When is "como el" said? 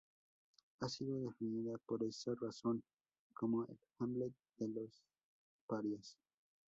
3.35-3.77